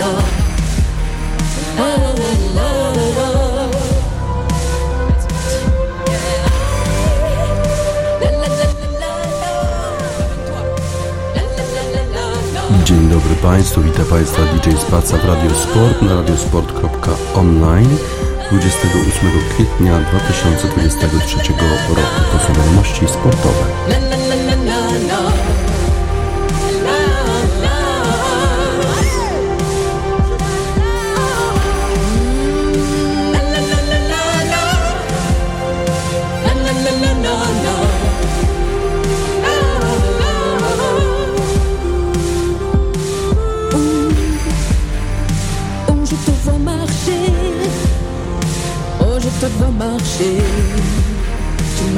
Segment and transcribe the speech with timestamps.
[0.00, 0.06] No.
[1.78, 2.14] Oh, oh,
[2.56, 3.70] oh,
[12.84, 17.96] Dzień dobry Państwu, witam Państwa DJ Spaca w Radio Sport na radiosport.online
[18.52, 22.20] 28 kwietnia 2023 roku.
[22.32, 24.09] To są wiadomości sportowe.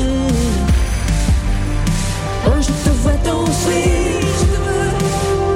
[2.45, 3.85] Oh, je te vois danser.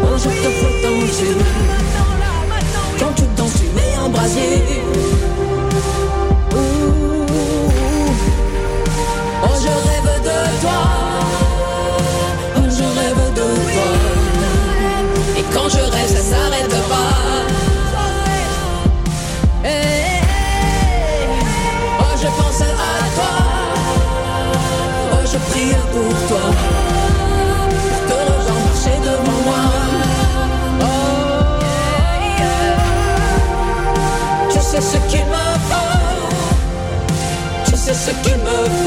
[0.03, 1.33] Oh, je te vois danser.
[2.99, 4.63] Quand tu danses, tu mets un brasier.
[38.47, 38.86] Love.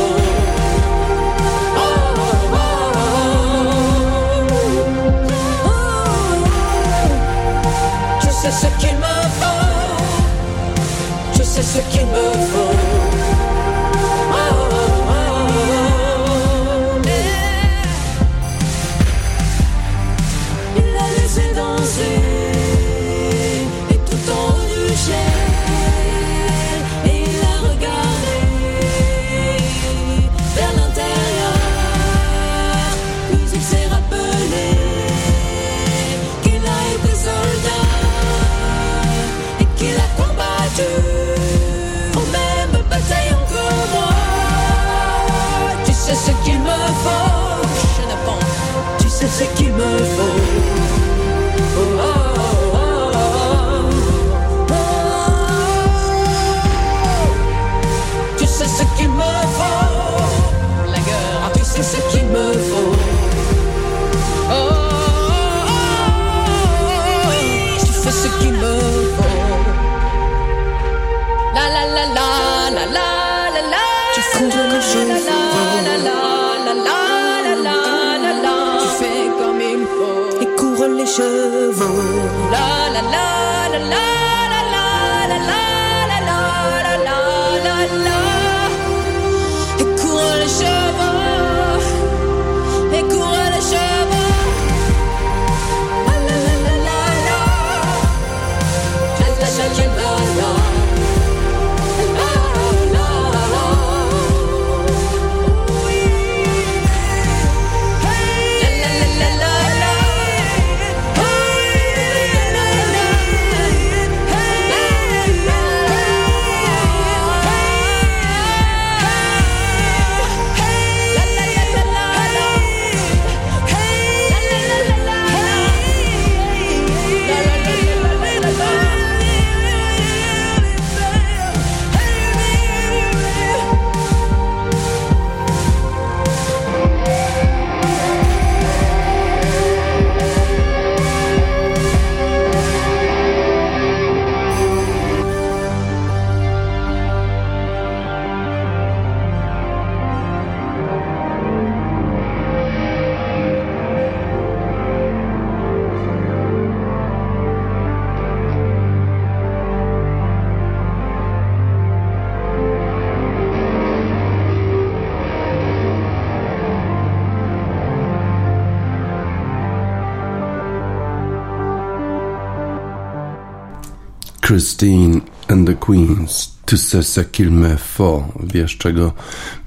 [174.61, 176.51] Christine and the Queens.
[176.67, 178.25] Tu sais ce qu'il me faut.
[178.55, 179.13] Wiesz, czego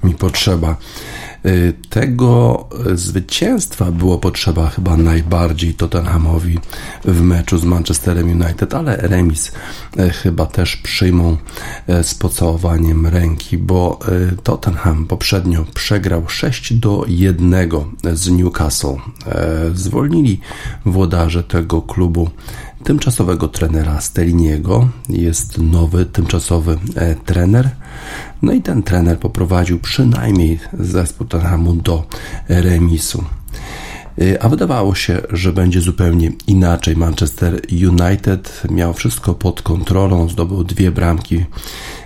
[0.04, 0.76] mi potrzeba.
[1.90, 2.64] Tego
[2.94, 6.58] zwycięstwa było potrzeba chyba najbardziej Tottenhamowi
[7.04, 9.52] w meczu z Manchesterem United, ale remis
[10.22, 11.36] chyba też przyjmą
[12.02, 13.98] z pocałowaniem ręki, bo
[14.42, 17.54] Tottenham poprzednio przegrał 6 do 1
[18.12, 18.96] z Newcastle.
[19.74, 20.40] Zwolnili
[20.86, 22.30] włodarze tego klubu
[22.84, 24.88] tymczasowego trenera Stelliniego.
[25.08, 26.78] Jest nowy, tymczasowy
[27.24, 27.70] trener.
[28.44, 32.06] No i ten trener poprowadził przynajmniej zespół Tottenhamu do
[32.48, 33.24] remisu.
[34.20, 36.96] E, a wydawało się, że będzie zupełnie inaczej.
[36.96, 41.44] Manchester United miał wszystko pod kontrolą, zdobył dwie bramki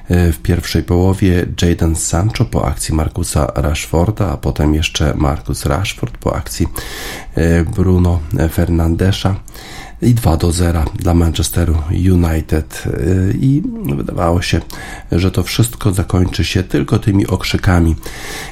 [0.08, 1.46] e, w pierwszej połowie.
[1.62, 6.66] Jadon Sancho po akcji Markusa Rashforda, a potem jeszcze Marcus Rashford po akcji
[7.76, 8.20] Bruno
[8.52, 9.34] Fernandesza
[10.02, 13.62] i 2 do 0 dla Manchesteru United y, i
[13.96, 14.60] wydawało się,
[15.12, 17.96] że to wszystko zakończy się tylko tymi okrzykami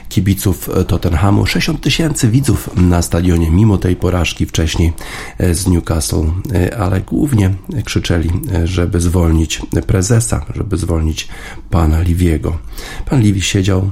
[0.09, 1.47] kibiców Tottenhamu.
[1.47, 4.93] 60 tysięcy widzów na stadionie, mimo tej porażki wcześniej
[5.41, 7.55] y, z Newcastle, y, ale głównie
[7.85, 8.31] krzyczeli,
[8.65, 11.29] żeby zwolnić prezesa, żeby zwolnić
[11.71, 12.59] pana Liviego.
[13.07, 13.91] Pan Livi siedział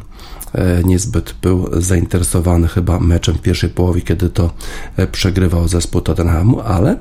[0.85, 4.51] niezbyt był zainteresowany chyba meczem w pierwszej połowie, kiedy to
[4.97, 6.99] e, przegrywał zespół Tottenhamu, ale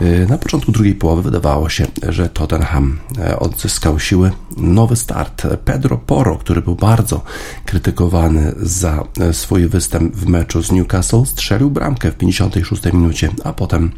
[0.00, 2.98] e, na początku drugiej połowy wydawało się, że Tottenham
[3.38, 4.30] odzyskał siły.
[4.56, 5.46] Nowy start.
[5.64, 7.22] Pedro Poro, który był bardzo
[7.64, 13.90] krytykowany za swój występ w meczu z Newcastle, strzelił bramkę w 56 minucie, a potem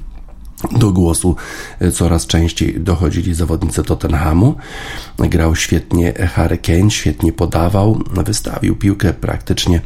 [0.73, 1.37] do głosu
[1.81, 4.55] e, coraz częściej dochodzili zawodnicy Tottenhamu.
[5.19, 9.81] Grał świetnie Harry Kane, świetnie podawał, wystawił piłkę praktycznie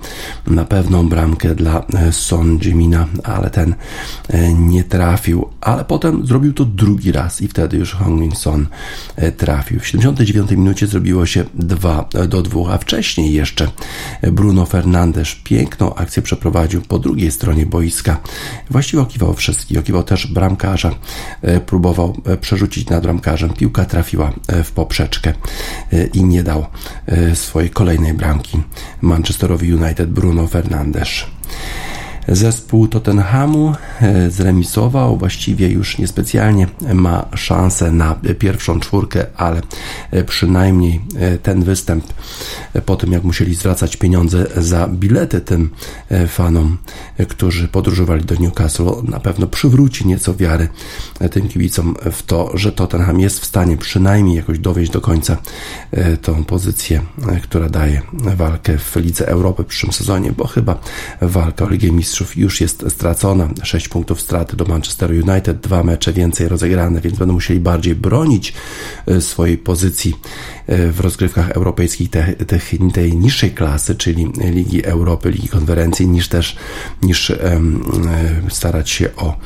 [0.46, 3.74] na pewną bramkę dla e, Son Jimina, ale ten
[4.28, 8.66] e, nie trafił, ale potem zrobił to drugi raz i wtedy już Hong Son
[9.36, 9.80] trafił.
[9.80, 13.70] W 79 minucie zrobiło się 2 do 2, a wcześniej jeszcze
[14.32, 18.20] Bruno Fernandes piękną akcję przeprowadził po drugiej stronie boiska.
[18.70, 20.90] Właściwie okiwał wszystkich, okiwał też bramkę bramkarza.
[21.42, 23.50] E, próbował e, przerzucić nad bramkarzem.
[23.50, 25.32] Piłka trafiła e, w poprzeczkę
[26.12, 26.66] i nie dał
[27.34, 28.62] swojej kolejnej bramki
[29.00, 31.08] Manchesterowi United Bruno Fernandes.
[32.30, 39.62] Zespół Tottenhamu e, zremisował, właściwie już niespecjalnie ma szansę na pierwszą czwórkę, ale
[40.10, 42.04] e, przynajmniej e, ten występ
[42.86, 45.70] po tym, jak musieli zwracać pieniądze za bilety tym
[46.28, 46.78] fanom,
[47.28, 50.68] którzy podróżowali do Newcastle, na pewno przywróci nieco wiary
[51.30, 55.36] tym kibicom w to, że Tottenham jest w stanie przynajmniej jakoś dowieść do końca
[56.22, 57.00] tą pozycję,
[57.42, 60.80] która daje walkę w Lidze Europy w przyszłym sezonie, bo chyba
[61.20, 63.48] walka o Ligę Mistrzów Już jest stracona.
[63.62, 68.52] 6 punktów straty do Manchester United, dwa mecze więcej rozegrane, więc będą musieli bardziej bronić
[69.06, 70.14] e, swojej pozycji
[70.66, 72.58] e, w rozgrywkach europejskich te, te,
[72.92, 76.56] tej niższej klasy, czyli Ligi Europy, Ligi Konferencji, niż też
[77.02, 77.84] niż um,
[78.50, 79.36] starać się o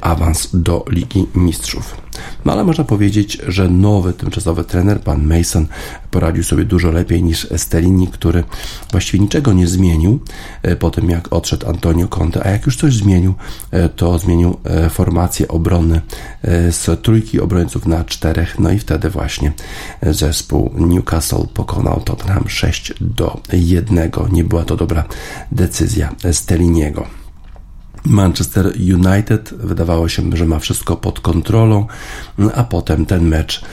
[0.00, 2.00] awans do Ligi Mistrzów.
[2.44, 5.66] No ale można powiedzieć, że nowy tymczasowy trener, pan Mason,
[6.10, 8.44] poradził sobie dużo lepiej niż Stellini, który
[8.90, 10.20] właściwie niczego nie zmienił
[10.78, 13.34] po tym, jak odszedł Antonio Conte, a jak już coś zmienił,
[13.70, 16.00] e, to zmienił e, formację obrony
[16.42, 19.52] e, z trójki obrońców na czterech, no i wtedy właśnie
[20.02, 24.10] zespół Newcastle pokonał Tottenham 6 do 1.
[24.32, 25.04] Nie była to dobra
[25.52, 27.19] decyzja Stelliniego.
[28.06, 31.86] Manchester United wydawało się, że ma wszystko pod kontrolą,
[32.54, 33.64] a potem ten mecz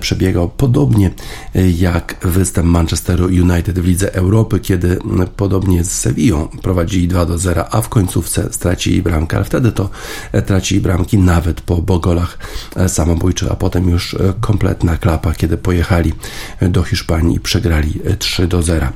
[0.00, 1.10] przebiegał podobnie
[1.78, 4.98] jak występ Manchesteru United w Lidze Europy, kiedy
[5.36, 9.90] podobnie z Sevillą prowadzili 2 do 0, a w końcówce stracili bramkę, ale wtedy to
[10.46, 12.38] tracili bramki nawet po bogolach
[12.88, 16.12] samobójczych, a potem już kompletna klapa, kiedy pojechali
[16.62, 18.86] do Hiszpanii i przegrali 3 do 0.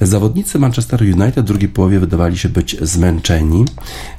[0.00, 3.64] Zawodnicy Manchester United w drugiej połowie wydawali się być zmęczeni.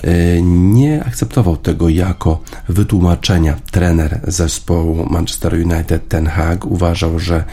[0.03, 6.65] E, nie akceptował tego jako wytłumaczenia trener zespołu Manchester United Ten Hag.
[6.65, 7.43] Uważał, że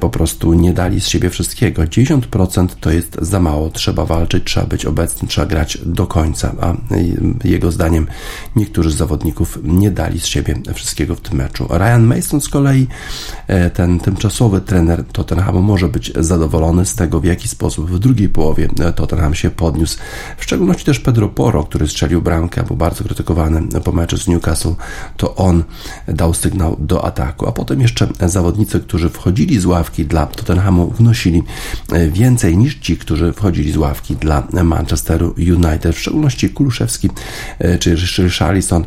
[0.00, 1.82] po prostu nie dali z siebie wszystkiego.
[1.82, 3.70] 90% to jest za mało.
[3.70, 6.54] Trzeba walczyć, trzeba być obecny, trzeba grać do końca.
[6.60, 6.74] A
[7.44, 8.06] jego zdaniem
[8.56, 11.68] niektórzy z zawodników nie dali z siebie wszystkiego w tym meczu.
[11.70, 12.86] Ryan Mason z kolei,
[13.46, 18.28] e, ten tymczasowy trener Tottenhamu, może być zadowolony z tego, w jaki sposób w drugiej
[18.28, 19.98] połowie Tottenham się podniósł.
[20.38, 24.28] W szczególności też Pedro Porro Okoro, który strzelił bramkę, był bardzo krytykowany po meczu z
[24.28, 24.74] Newcastle,
[25.16, 25.64] to on
[26.08, 31.42] dał sygnał do ataku, a potem jeszcze zawodnicy, którzy wchodzili z ławki dla Tottenhamu, wnosili
[32.10, 37.10] więcej niż ci, którzy wchodzili z ławki dla Manchesteru United, w szczególności Kuluszewski
[37.80, 38.84] czy Richarlison,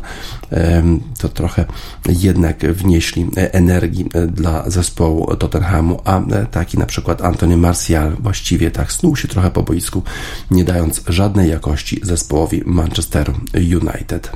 [1.18, 1.64] to trochę
[2.08, 9.16] jednak wnieśli energii dla zespołu Tottenhamu, a taki na przykład Antony Martial właściwie tak snuł
[9.16, 10.02] się trochę po boisku,
[10.50, 14.30] nie dając żadnej jakości zespołowi Manchesteru United.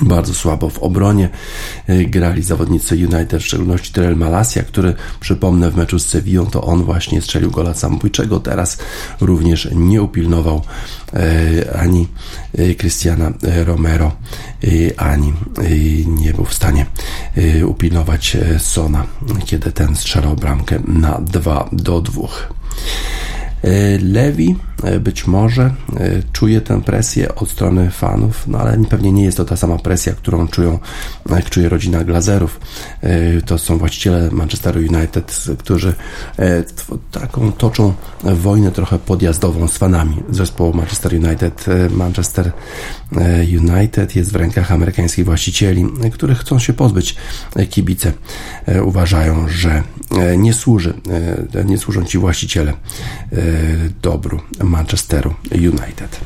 [0.00, 1.28] Bardzo słabo w obronie
[1.88, 6.62] y, grali zawodnicy United, w szczególności Tyrell Malasia, który przypomnę w meczu z Sevillą, to
[6.62, 8.40] on właśnie strzelił gola samobójczego.
[8.40, 8.78] Teraz
[9.20, 10.62] również nie upilnował
[11.14, 12.08] y, ani
[12.58, 13.32] y, Cristiana
[13.64, 14.12] Romero,
[14.96, 15.32] ani
[16.06, 16.86] nie był w stanie
[17.66, 19.06] upilnować Sona,
[19.44, 22.28] kiedy ten strzelał bramkę na 2 do 2.
[23.62, 24.56] E, Lewi
[25.00, 25.72] być może e,
[26.32, 30.12] czuje tę presję od strony fanów, no ale pewnie nie jest to ta sama presja,
[30.12, 30.78] którą czują,
[31.30, 32.60] jak czuje rodzina Glazerów.
[33.46, 35.94] To są właściciele Manchester United, którzy
[37.10, 41.66] taką toczą wojnę trochę podjazdową z fanami zespołu Manchester United.
[41.90, 42.52] Manchester
[43.58, 47.16] United jest w rękach amerykańskich właścicieli, których chcą się pozbyć
[47.70, 48.12] kibice.
[48.84, 49.82] Uważają, że
[50.36, 50.94] nie służy,
[51.64, 52.72] nie służą ci właściciele
[54.02, 54.40] dobru
[54.72, 56.20] Manchesteru United.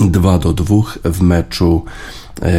[0.00, 1.84] 2 do 2 w meczu
[2.42, 2.52] e,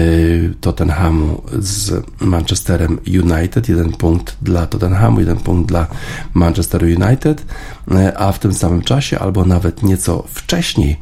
[0.62, 3.70] Tottenhamu z Manchesterem United.
[3.70, 5.88] Jeden punkt dla Tottenhamu, jeden punkt dla
[6.34, 7.46] Manchesteru United,
[7.92, 11.00] e, a w tym samym czasie, albo nawet nieco wcześniej,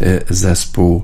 [0.00, 1.02] e, zespół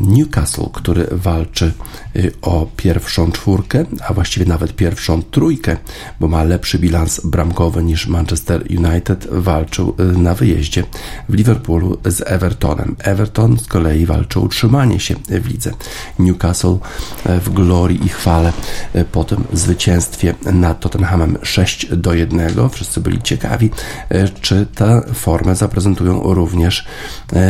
[0.00, 1.72] Newcastle, który walczy
[2.16, 5.76] y, o pierwszą czwórkę, a właściwie nawet pierwszą trójkę,
[6.20, 10.84] bo ma lepszy bilans bramkowy niż Manchester United, walczył y, na wyjeździe
[11.28, 12.96] w Liverpoolu z Evertonem.
[12.98, 15.70] Everton z kolei walczył o utrzymanie się w lidze.
[16.18, 16.76] Newcastle
[17.26, 18.52] y, w glorii i chwale
[19.12, 22.68] po tym zwycięstwie nad Tottenhamem 6 do 1.
[22.70, 23.70] Wszyscy byli ciekawi,
[24.40, 26.84] czy tę formę zaprezentują również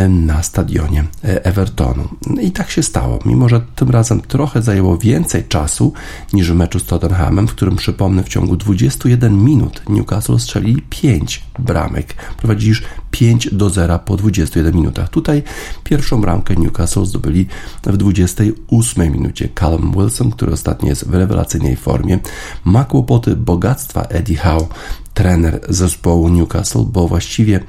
[0.09, 1.05] na stadionie
[1.43, 2.09] Evertonu.
[2.41, 5.93] I tak się stało, mimo że tym razem trochę zajęło więcej czasu
[6.33, 11.43] niż w meczu z Tottenhamem, w którym przypomnę w ciągu 21 minut Newcastle strzelili 5
[11.59, 12.15] bramek.
[12.37, 15.09] Prowadzili już 5 do 0 po 21 minutach.
[15.09, 15.43] Tutaj
[15.85, 17.47] pierwszą bramkę Newcastle zdobyli
[17.87, 19.49] w 28 minucie.
[19.61, 22.19] Callum Wilson, który ostatnio jest w rewelacyjnej formie,
[22.65, 24.67] ma kłopoty bogactwa Eddie Howe
[25.15, 27.61] trener zespołu Newcastle, bo właściwie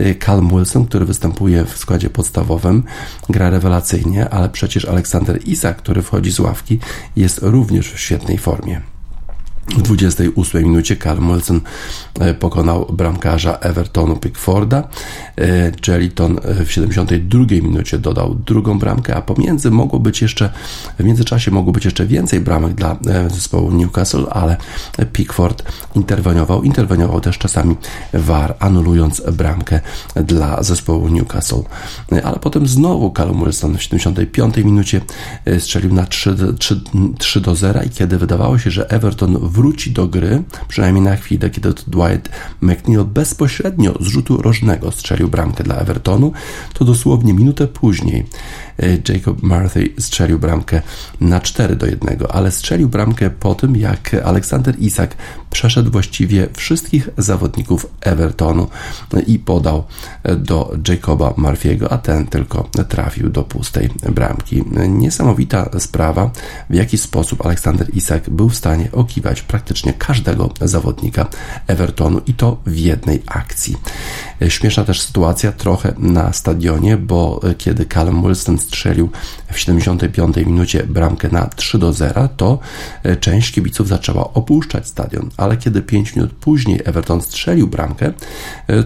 [0.00, 2.82] y, Callum Wilson, który występuje w składzie podstawowym,
[3.28, 6.78] gra rewelacyjnie, ale przecież Aleksander Isak, który wchodzi z ławki,
[7.16, 8.80] jest również w świetnej formie.
[9.76, 11.60] W 28 minucie Carl Wilson
[12.20, 14.88] e, pokonał bramkarza Evertonu Pickforda.
[15.38, 20.50] E, Jeliton e, w 72 minucie dodał drugą bramkę, a pomiędzy mogło być jeszcze,
[20.98, 22.96] w międzyczasie mogło być jeszcze więcej bramek dla
[23.30, 24.56] zespołu Newcastle, ale
[25.12, 25.62] Pickford
[25.94, 26.62] interweniował.
[26.62, 27.76] Interweniował też czasami
[28.12, 29.80] VAR, anulując bramkę
[30.14, 31.62] dla zespołu Newcastle.
[32.24, 35.00] Ale potem znowu Callum Wilson w 75 minucie
[35.58, 36.80] strzelił na 3, 3,
[37.18, 41.50] 3 do 0 i kiedy wydawało się, że Everton wróci do gry, przynajmniej na chwilę,
[41.50, 42.28] kiedy Dwight
[42.60, 46.32] McNeil bezpośrednio z rzutu rożnego strzelił bramkę dla Evertonu,
[46.74, 48.26] to dosłownie minutę później
[49.08, 50.82] Jacob Murphy strzelił bramkę
[51.20, 55.16] na 4 do 1, ale strzelił bramkę po tym, jak Aleksander Isak
[55.50, 58.68] przeszedł właściwie wszystkich zawodników Evertonu
[59.26, 59.84] i podał
[60.36, 64.64] do Jacoba Murphy'ego, a ten tylko trafił do pustej bramki.
[64.88, 66.30] Niesamowita sprawa,
[66.70, 71.26] w jaki sposób Aleksander Isak był w stanie okiwać praktycznie każdego zawodnika
[71.66, 73.76] Evertonu i to w jednej akcji.
[74.48, 79.10] Śmieszna też sytuacja trochę na stadionie, bo kiedy Callum Wilson strzelił
[79.52, 82.58] w 75 minucie bramkę na 3 do 0, to
[83.20, 88.12] część kibiców zaczęła opuszczać stadion, ale kiedy 5 minut później Everton strzelił bramkę,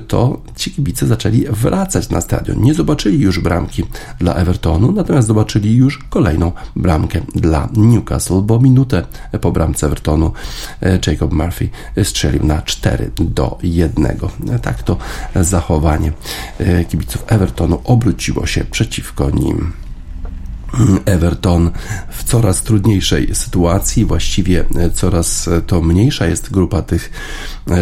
[0.09, 2.63] to ci kibice zaczęli wracać na stadion.
[2.63, 3.85] Nie zobaczyli już bramki
[4.19, 9.03] dla Evertonu, natomiast zobaczyli już kolejną bramkę dla Newcastle, bo minutę
[9.41, 10.33] po bramce Evertonu
[10.83, 11.69] E, Jacob Murphy
[12.03, 14.19] strzelił na 4 do 1.
[14.63, 14.97] Tak to
[15.45, 16.13] zachowanie
[16.59, 19.82] e, kibiców Evertonu obróciło się przeciwko nim.
[21.05, 21.71] Everton
[22.11, 24.65] w coraz trudniejszej sytuacji, właściwie
[24.95, 27.11] coraz to mniejsza jest grupa tych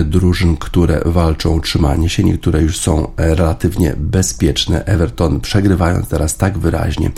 [0.05, 2.25] drużyn, które walczą o utrzymanie się.
[2.25, 4.85] Niektóre już są relatywnie bezpieczne.
[4.85, 7.11] Everton, przegrywając teraz tak wyraźnie,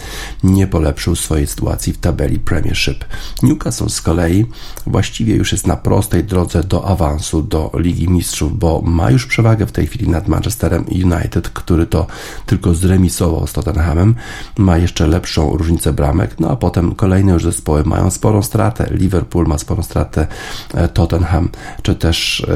[0.43, 3.05] nie polepszył swojej sytuacji w tabeli Premiership.
[3.43, 4.47] Newcastle z kolei
[4.87, 9.67] właściwie już jest na prostej drodze do awansu do Ligi Mistrzów, bo ma już przewagę
[9.67, 12.07] w tej chwili nad Manchesterem United, który to
[12.47, 14.15] tylko zremisował z Tottenhamem.
[14.59, 18.89] Ma jeszcze lepszą różnicę bramek, no a potem kolejne już zespoły mają sporą stratę.
[18.91, 20.27] Liverpool ma sporą stratę,
[20.75, 21.49] e, Tottenham,
[21.83, 22.47] czy też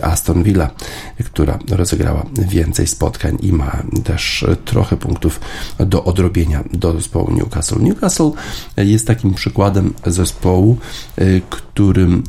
[0.00, 0.70] e, Aston Villa,
[1.24, 5.40] która rozegrała więcej spotkań i ma też trochę punktów
[5.78, 7.82] do odrobienia do zespołu Newcastle.
[7.82, 8.30] Newcastle
[8.76, 10.76] jest takim przykładem zespołu,
[11.16, 12.22] e, którym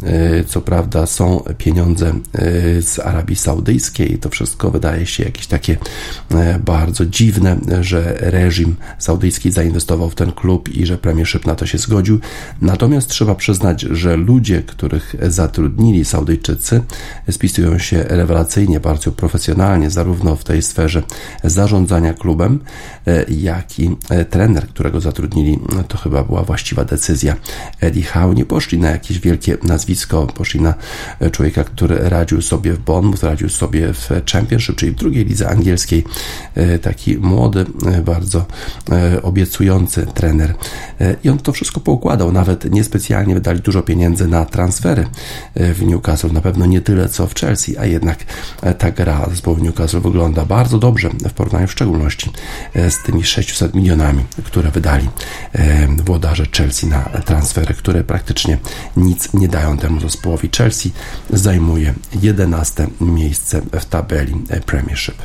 [0.47, 2.13] co prawda są pieniądze
[2.81, 4.17] z Arabii Saudyjskiej.
[4.17, 5.77] To wszystko wydaje się jakieś takie
[6.65, 11.77] bardzo dziwne, że reżim saudyjski zainwestował w ten klub i że Premiership na to się
[11.77, 12.19] zgodził.
[12.61, 16.81] Natomiast trzeba przyznać, że ludzie, których zatrudnili Saudyjczycy,
[17.31, 21.03] spisują się rewelacyjnie, bardzo profesjonalnie, zarówno w tej sferze
[21.43, 22.59] zarządzania klubem,
[23.07, 25.59] e, jak i e, trener, którego zatrudnili.
[25.87, 27.35] To chyba była właściwa decyzja.
[27.81, 30.73] Eddie Howe nie poszli na jakieś wielkie nazwisko, poszli na
[31.19, 35.49] e, człowieka, który radził sobie w Bournemouth, radził sobie w Championship, czyli w drugiej lidze
[35.49, 36.03] angielskiej.
[36.81, 37.65] Taki młody,
[38.05, 38.45] bardzo
[39.23, 40.53] obiecujący trener.
[41.23, 42.31] I on to wszystko poukładał.
[42.31, 45.07] Nawet niespecjalnie wydali dużo pieniędzy na transfery
[45.55, 46.31] w Newcastle.
[46.31, 48.17] Na pewno nie tyle co w Chelsea, a jednak
[48.77, 52.31] ta gra zespołu Newcastle wygląda bardzo dobrze w porównaniu w szczególności
[52.75, 55.09] z tymi 600 milionami, które wydali
[56.05, 58.57] włodarze Chelsea na transfery, które praktycznie
[58.97, 60.49] nic nie dają temu zespołowi.
[60.57, 60.91] Chelsea
[61.29, 64.33] zajmuje 11 miejsce w tabeli
[64.65, 65.15] Premiership.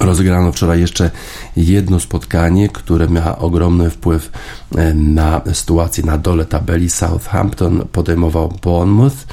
[0.00, 1.10] Rozegrano wczoraj jeszcze
[1.56, 4.30] jedno spotkanie, które miało ogromny wpływ
[4.76, 6.90] e, na sytuację na dole tabeli.
[6.90, 9.26] Southampton podejmował Bournemouth.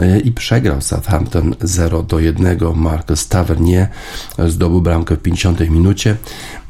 [0.00, 2.58] E, i przegrał Southampton 0 do 1.
[2.74, 3.88] Marcus Tavernier
[4.48, 6.16] zdobył bramkę w 50 minucie.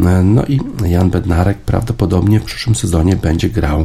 [0.00, 3.80] E, no i Jan Bednarek prawdopodobnie w przyszłym sezonie będzie grał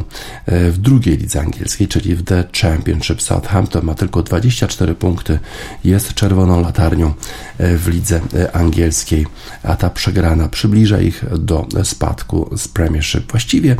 [0.46, 3.22] e, w drugiej lidze angielskiej, czyli w The Championship.
[3.22, 5.38] Southampton ma tylko 24 punkty,
[5.84, 7.12] jest czerwoną latarnią
[7.58, 8.20] w lidze
[8.52, 9.26] angielskiej,
[9.62, 13.30] a ta przegrana przybliża ich do spadku z Premiership.
[13.30, 13.76] Właściwie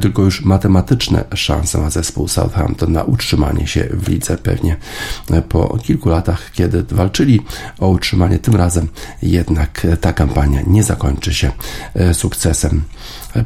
[0.00, 4.76] tylko już matematyczne szanse ma zespół Southampton na utrzymanie się w lidze pewnie
[5.48, 7.40] po kilku latach, kiedy walczyli
[7.78, 8.88] o utrzymanie, tym razem
[9.22, 11.50] jednak ta kampania nie zakończy się
[11.94, 12.82] e, sukcesem.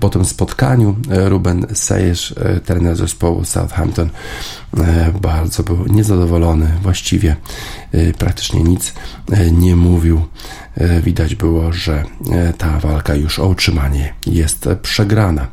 [0.00, 4.08] Po tym spotkaniu e, Ruben Sejesz, e, trener zespołu Southampton,
[5.20, 7.36] bardzo był niezadowolony, właściwie
[8.18, 8.94] praktycznie nic
[9.52, 10.22] nie mówił.
[11.02, 12.04] Widać było, że
[12.58, 15.46] ta walka już o utrzymanie jest przegrana.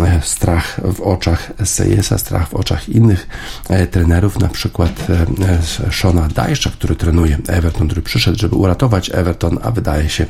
[0.00, 3.28] E, strach w oczach Sejesa, strach w oczach innych
[3.68, 9.58] e, trenerów, na przykład e, Shona Dajsza, który trenuje Everton, który przyszedł, żeby uratować Everton,
[9.62, 10.26] a wydaje się,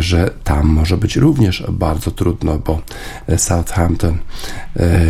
[0.00, 2.82] że tam może być również bardzo trudno, bo
[3.36, 4.18] Southampton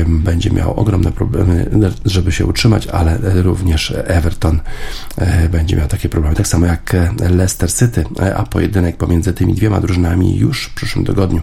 [0.06, 1.70] będzie miał ogromne problemy,
[2.04, 4.61] żeby się utrzymać, ale również Everton
[5.50, 6.96] będzie miał takie problemy, tak samo jak
[7.30, 8.04] Leicester City,
[8.37, 11.40] a pojedynek pomiędzy tymi dwiema drużynami już w przyszłym tygodniu,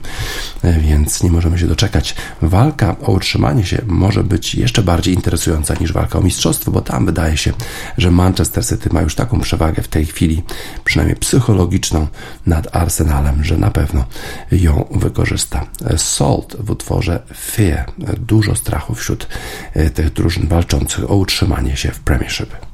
[0.63, 5.93] więc nie możemy się doczekać walka o utrzymanie się może być jeszcze bardziej interesująca niż
[5.93, 7.54] walka o mistrzostwo, bo tam wydaje się,
[7.98, 10.43] że Manchester City ma już taką przewagę w tej chwili,
[10.84, 12.08] przynajmniej psychologiczną,
[12.46, 14.06] nad Arsenalem, że na pewno
[14.52, 15.65] ją wykorzysta.
[15.98, 17.91] Salt w utworze Fear.
[18.17, 19.28] Dużo strachu wśród
[19.74, 22.73] e, tych drużyn walczących o utrzymanie się w Premiership.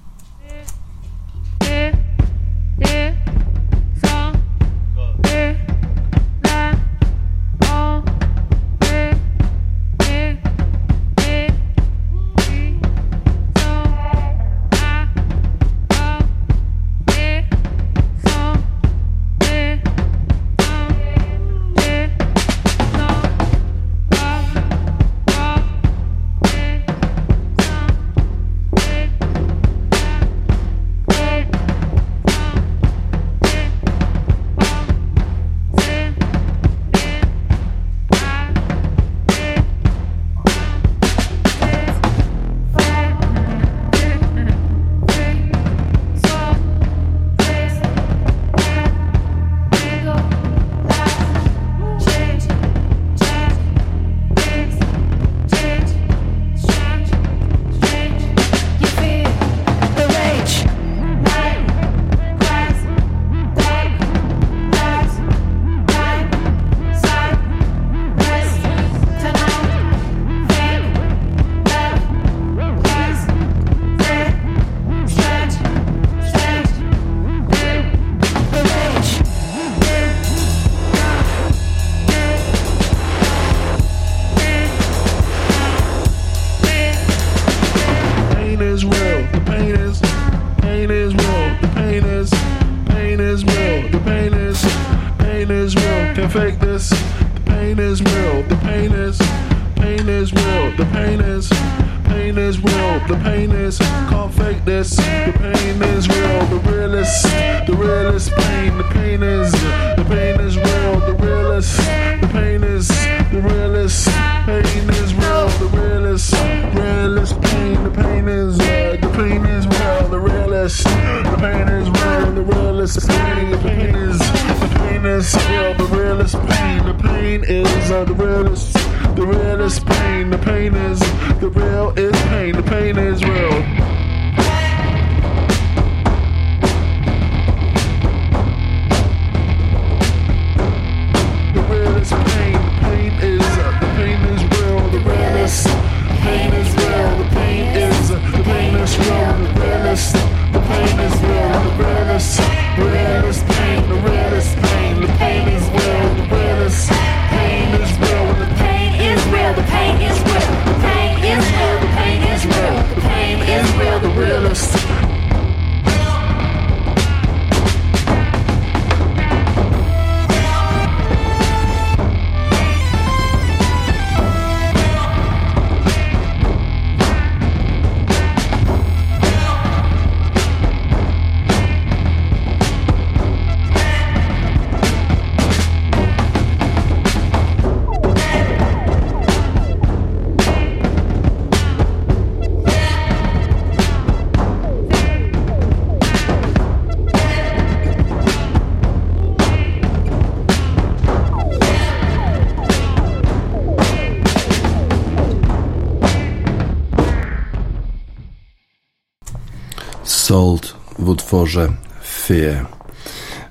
[210.30, 211.72] Sold w utworze
[212.04, 212.65] Fear.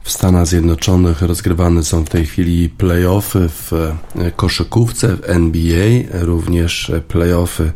[0.03, 3.95] W Stanach Zjednoczonych rozgrywane są w tej chwili playoffy w
[4.37, 7.73] koszykówce w NBA, również playoffy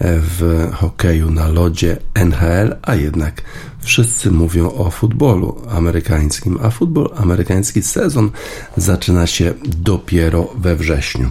[0.00, 3.42] w hokeju na lodzie NHL, a jednak
[3.84, 8.30] wszyscy mówią o futbolu amerykańskim, a futbol amerykański sezon
[8.76, 11.30] zaczyna się dopiero we wrześniu.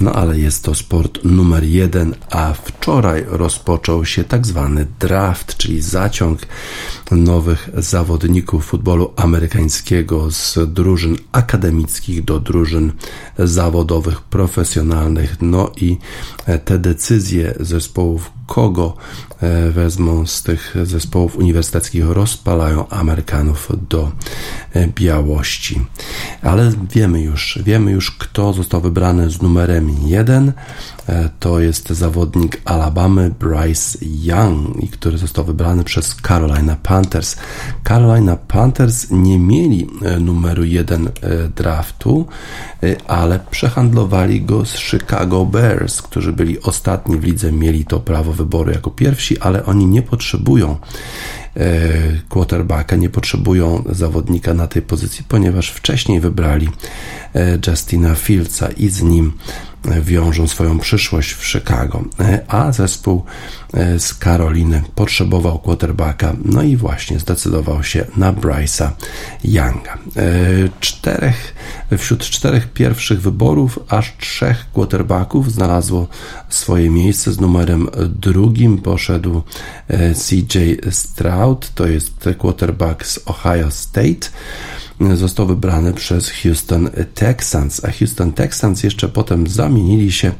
[0.00, 5.82] No ale jest to sport numer jeden, a wczoraj rozpoczął się tak zwany draft, czyli
[5.82, 6.40] zaciąg
[7.10, 12.92] nowych zawodników futbolu amerykańskiego z drużyn akademickich do drużyn
[13.38, 15.36] zawodowych, profesjonalnych.
[15.40, 15.98] No i
[16.64, 18.96] te decyzje zespołów kogo
[19.70, 24.12] wezmą z tych zespołów uniwersyteckich, rozpalają Amerykanów do
[24.72, 25.86] e, białości.
[26.42, 30.52] Ale wiemy już, wiemy już, kto został wybrany z numerem 1.
[31.08, 37.36] E, to jest zawodnik Alabamy Bryce Young, który został wybrany przez Carolina Panthers.
[37.88, 39.86] Carolina Panthers nie mieli
[40.20, 41.10] numeru 1
[41.56, 42.26] draftu,
[43.06, 48.70] ale przehandlowali go z Chicago Bears, którzy byli ostatni w lidze, mieli to prawo wyboru
[48.70, 50.76] jako pierwsi, ale oni nie potrzebują
[51.56, 51.68] e,
[52.28, 56.68] quarterbacka, nie potrzebują zawodnika na tej pozycji, ponieważ wcześniej wybrali
[57.66, 59.32] Justina Fieldsa i z nim
[60.02, 63.24] wiążą swoją przyszłość w Chicago, e, a zespół
[63.74, 68.90] e, z Karoliny potrzebował quarterbacka, no i właśnie zdecydował się na Bryce'a
[69.44, 69.98] Younga.
[70.16, 70.28] E,
[70.80, 71.54] czterech,
[71.98, 76.08] wśród czterech pierwszych wyborów aż trzech quarterbacków znalazło
[76.48, 77.32] swoje miejsce.
[77.32, 79.42] Z numerem drugim poszedł
[80.14, 80.58] CJ
[80.90, 84.28] Stroud, to jest quarterback z Ohio State
[85.14, 90.32] został wybrany przez Houston Texans, a Houston Texans jeszcze potem zamienili się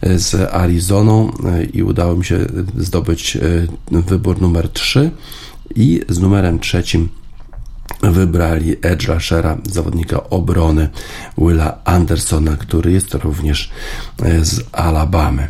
[0.00, 2.38] e, z Arizoną e, i udało mi się
[2.78, 3.40] zdobyć e,
[3.90, 5.10] wybór numer 3
[5.76, 7.08] i z numerem trzecim
[8.12, 10.88] wybrali edge rushera, zawodnika obrony
[11.38, 13.70] Willa Andersona, który jest również
[14.42, 15.48] z Alabamy.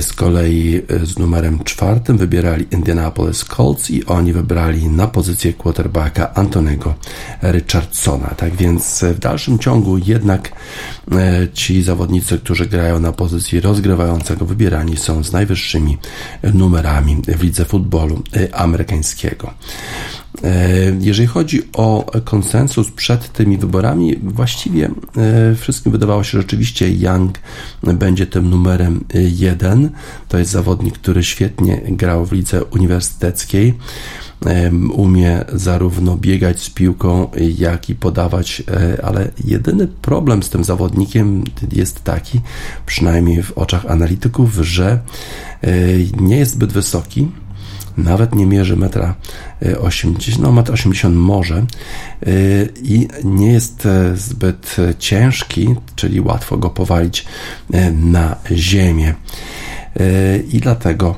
[0.00, 6.94] Z kolei z numerem czwartym wybierali Indianapolis Colts i oni wybrali na pozycję quarterbacka Antonego
[7.42, 8.34] Richardsona.
[8.36, 10.52] Tak więc w dalszym ciągu jednak
[11.12, 15.98] e, ci zawodnicy, którzy grają na pozycji rozgrywającego, wybierani są z najwyższymi
[16.54, 19.54] numerami w lidze futbolu e, amerykańskiego.
[20.44, 26.92] E, jeżeli chodzi o konsensus przed tymi wyborami, właściwie e, wszystkim wydawało się, że rzeczywiście
[26.92, 27.38] Young
[27.82, 29.90] będzie tym numerem jeden.
[30.28, 33.74] To jest zawodnik, który świetnie grał w lidze uniwersyteckiej.
[34.92, 41.44] Umie zarówno biegać z piłką, jak i podawać, e, ale jedyny problem z tym zawodnikiem
[41.72, 42.40] jest taki,
[42.86, 44.98] przynajmniej w oczach analityków, że
[46.20, 47.28] nie jest zbyt wysoki
[47.96, 49.14] nawet nie mierzy metra
[49.80, 51.66] 80, no metr 80 może
[52.82, 57.26] i nie jest zbyt ciężki, czyli łatwo go powalić
[57.92, 59.14] na ziemię.
[60.52, 61.16] I dlatego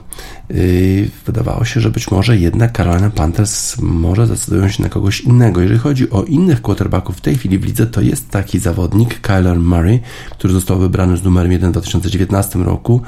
[1.26, 5.60] wydawało się, że być może jednak Carolina Panthers może decydują się na kogoś innego.
[5.60, 9.58] Jeżeli chodzi o innych quarterbacków w tej chwili w lidze, to jest taki zawodnik, Kyler
[9.58, 13.02] Murray, który został wybrany z numerem 1 w 2019 roku,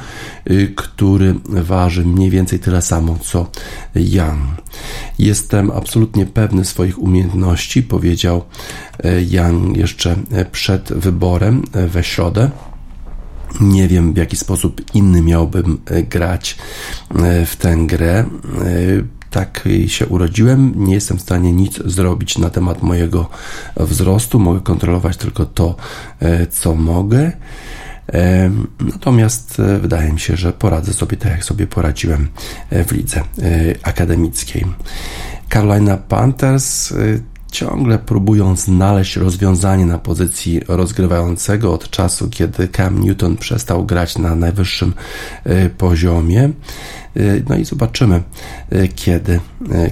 [0.47, 3.51] yy, który waży mniej więcej tyle samo co
[3.95, 4.43] Young.
[5.19, 8.45] Jestem absolutnie pewny swoich umiejętności, powiedział
[9.05, 10.17] yy, Young jeszcze
[10.53, 12.51] przed wyborem we środę.
[13.61, 16.59] Nie wiem, w jaki sposób inny miałbym e, grać
[17.15, 18.19] e, w tę grę.
[18.19, 18.27] E,
[19.31, 23.29] tak się urodziłem, nie jestem w stanie nic zrobić na temat mojego
[23.77, 25.77] wzrostu, mogę kontrolować tylko to,
[26.51, 27.33] co mogę.
[28.81, 32.29] Natomiast wydaje mi się, że poradzę sobie tak, jak sobie poradziłem
[32.71, 33.23] w lidze
[33.83, 34.65] akademickiej.
[35.53, 36.93] Carolina Panthers
[37.57, 44.35] ciągle próbują znaleźć rozwiązanie na pozycji rozgrywającego od czasu, kiedy Cam Newton przestał grać na
[44.35, 44.92] najwyższym
[45.45, 46.42] e, poziomie.
[46.45, 46.51] E,
[47.49, 48.23] no i zobaczymy,
[48.71, 49.40] e, kiedy,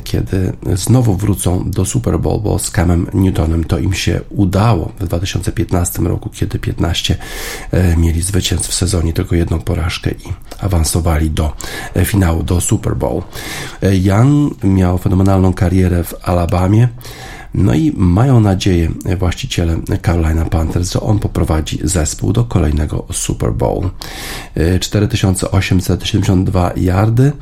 [0.04, 5.06] kiedy znowu wrócą do Super Bowl, bo z Camem Newtonem to im się udało w
[5.06, 7.16] 2015 roku, kiedy 15
[7.96, 11.52] mieli zwycięstw w sezonie, tylko jedną porażkę i awansowali do
[12.04, 13.22] finału, do Super Bowl.
[13.82, 16.88] Young miał fenomenalną karierę w Alabamie.
[17.54, 23.90] No i mają nadzieję właściciele Carolina Panthers, że on poprowadzi zespół do kolejnego Super Bowl.
[24.80, 27.32] 4872 yardy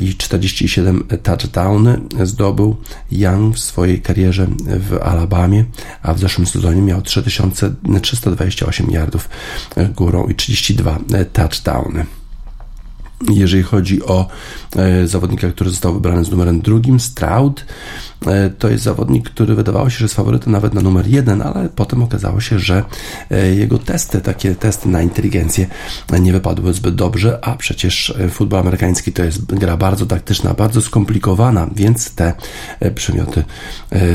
[0.00, 2.76] i 47 touchdowny zdobył
[3.10, 5.64] Young w swojej karierze w Alabamie,
[6.02, 9.28] a w zeszłym sezonie miał 3328 yardów
[9.94, 10.98] górą i 32
[11.32, 12.06] touchdowny.
[13.30, 14.28] Jeżeli chodzi o
[14.76, 17.64] e, zawodnika, który został wybrany z numerem drugim, Stroud,
[18.26, 21.68] e, to jest zawodnik, który wydawało się, że jest faworytem nawet na numer jeden, ale
[21.68, 22.84] potem okazało się, że
[23.30, 25.66] e, jego testy, takie testy na inteligencję
[26.20, 31.70] nie wypadły zbyt dobrze, a przecież futbol amerykański to jest gra bardzo taktyczna, bardzo skomplikowana,
[31.74, 32.32] więc te
[32.94, 33.44] przymioty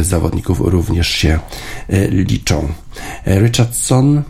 [0.01, 1.39] zawodników również się
[2.09, 2.67] liczą.
[3.25, 4.21] Richardson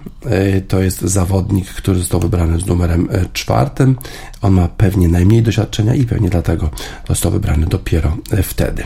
[0.67, 3.95] to jest zawodnik, który został wybrany z numerem czwartym.
[4.41, 6.69] On ma pewnie najmniej doświadczenia i pewnie dlatego
[7.07, 8.83] został wybrany dopiero e, wtedy.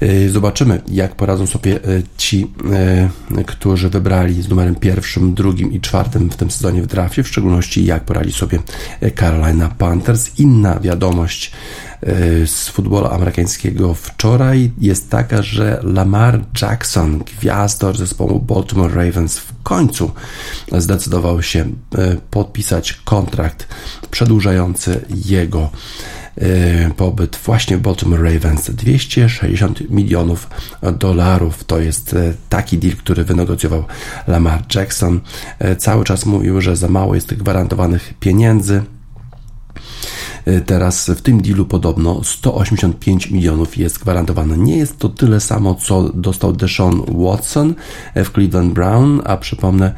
[0.00, 1.78] E, zobaczymy, jak poradzą sobie e,
[2.16, 2.50] ci,
[3.46, 7.84] którzy wybrali z numerem pierwszym, drugim i czwartym w tym sezonie w drafie, w szczególności
[7.84, 8.58] jak poradzi sobie
[9.18, 10.38] Carolina Panthers.
[10.38, 11.52] Inna wiadomość
[12.46, 20.10] z futbolu amerykańskiego wczoraj jest taka, że Lamar Jackson, gwiazdor zespołu Baltimore Ravens, w końcu
[20.72, 21.64] zdecydował się
[22.30, 23.68] podpisać kontrakt
[24.10, 26.23] przedłużający jego e,
[26.96, 30.48] pobyt właśnie w Baltimore Ravens 260 milionów
[30.98, 31.64] dolarów.
[31.64, 33.84] To jest e, taki deal, który wynegocjował
[34.26, 35.20] Lamar Jackson.
[35.58, 38.82] E, cały czas mówił, że za mało jest tych gwarantowanych pieniędzy.
[40.44, 44.58] E, teraz w tym dealu podobno 185 milionów jest gwarantowane.
[44.58, 47.74] Nie jest to tyle samo, co dostał Deshaun Watson
[48.14, 49.92] w Cleveland Brown, a przypomnę,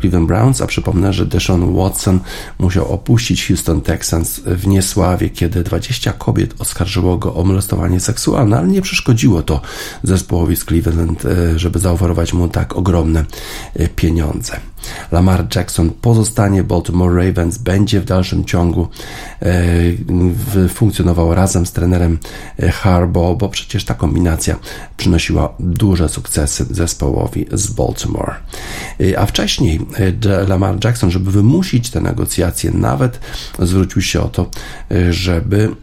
[0.00, 2.20] Cleveland Browns, a przypomnę, że Deshaun Watson
[2.58, 8.68] musiał opuścić Houston Texans w niesławie, kiedy 20 kobiet oskarżyło go o molestowanie seksualne, ale
[8.68, 9.60] nie przeszkodziło to
[10.02, 13.24] zespołowi z Cleveland, e, żeby zaoferować mu tak ogromne
[13.74, 14.60] e, pieniądze.
[15.12, 18.88] Lamar Jackson pozostanie Baltimore Ravens, będzie w dalszym ciągu
[19.40, 19.75] e,
[20.68, 22.18] funkcjonował razem z trenerem
[22.62, 24.56] e, Harbaugh, bo przecież ta kombinacja
[24.96, 28.34] przynosiła duże sukcesy zespołowi z Baltimore.
[29.00, 29.80] E, a wcześniej
[30.48, 33.20] Lamar Jackson, żeby wymusić te negocjacje, nawet
[33.58, 34.50] zwrócił się o to,
[35.10, 35.76] żeby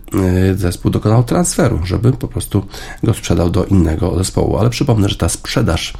[0.56, 2.66] zespół dokonał transferu, żeby po prostu
[3.04, 4.58] go sprzedał do innego zespołu.
[4.58, 5.94] Ale przypomnę, że ta sprzedaż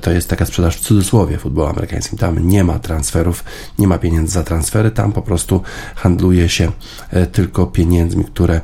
[0.00, 2.18] to jest taka sprzedaż w cudzysłowie w futbolu amerykańskim.
[2.18, 3.44] Tam nie ma transferów,
[3.78, 5.62] nie ma pieniędzy za transfery, tam po prostu
[5.94, 6.72] handluje się
[7.10, 8.60] e, tylko pieniędzmi, które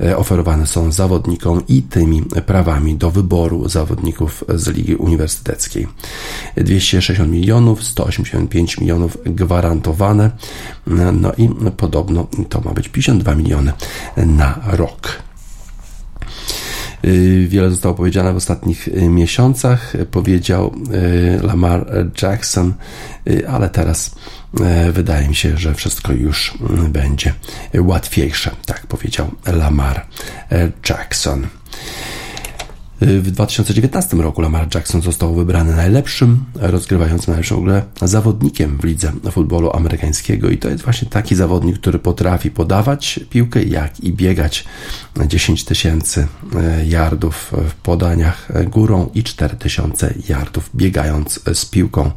[0.00, 5.86] e, oferowane są zawodnikom i tymi prawami do wyboru zawodników z Ligi Uniwersyteckiej.
[6.56, 10.30] 260 milionów, 185 milionów gwarantowane,
[11.12, 13.72] no i podobno to ma być 52 miliony
[14.16, 15.29] na rok.
[17.04, 21.86] Y, wiele zostało powiedziane w ostatnich y, miesiącach, powiedział y, Lamar
[22.22, 22.74] Jackson,
[23.48, 24.14] ale teraz
[24.92, 26.54] wydaje mi się, że wszystko już
[26.88, 27.34] będzie
[27.78, 30.06] łatwiejsze, tak powiedział Lamar
[30.88, 31.46] Jackson.
[33.00, 39.70] W 2019 roku Lamar Jackson został wybrany najlepszym, rozgrywającym najlepszym w zawodnikiem w lidze futbolu
[39.76, 44.64] amerykańskiego i to jest właśnie taki zawodnik, który potrafi podawać piłkę, jak i biegać
[45.26, 52.10] 10 tysięcy e, yardów w podaniach górą i 4 tysiące yardów biegając z piłką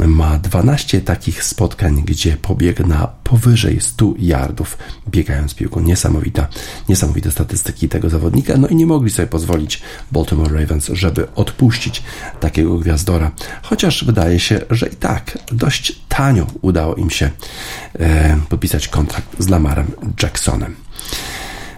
[0.00, 5.80] ma 12 takich spotkań, gdzie pobiegł na powyżej 100 yardów biegając piłką.
[5.80, 6.46] Niesamowita,
[6.88, 8.56] niesamowite statystyki tego zawodnika.
[8.56, 12.02] No i nie mogli sobie pozwolić Baltimore Ravens, żeby odpuścić
[12.40, 13.30] takiego gwiazdora.
[13.62, 17.30] Chociaż wydaje się, że i tak dość tanio udało im się
[17.98, 19.86] e, podpisać kontrakt z Lamarem
[20.22, 20.76] Jacksonem.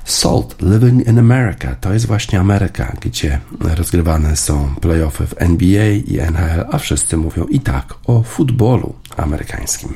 [0.05, 6.19] Salt Living in America to jest właśnie Ameryka, gdzie rozgrywane są playoffy w NBA i
[6.19, 9.95] NHL, a wszyscy mówią i tak o futbolu amerykańskim.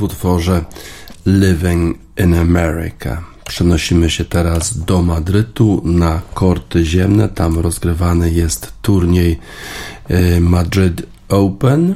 [0.00, 0.64] W utworze
[1.26, 3.22] Living in America.
[3.44, 7.28] Przenosimy się teraz do Madrytu na korty ziemne.
[7.28, 9.38] Tam rozgrywany jest turniej
[10.08, 11.94] e, Madrid Open.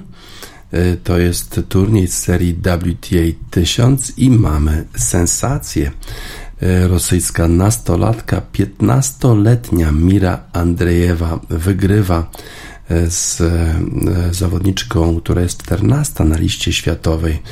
[0.73, 5.91] E, to jest turniej z serii WTA 1000 i mamy sensację.
[6.63, 12.31] E, rosyjska nastolatka, 15-letnia Mira Andrejewa wygrywa
[13.09, 17.43] z e, zawodniczką, która jest 14 na liście światowej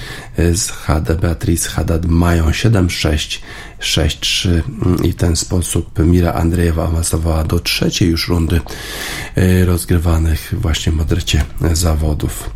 [0.55, 3.39] z HD Beatrice Haddad mają 7-6
[3.83, 4.63] 6-3
[5.05, 8.61] i w ten sposób Mira Andrejewa awansowała do trzeciej już rundy
[9.37, 12.51] e, rozgrywanych właśnie w Madrycie zawodów.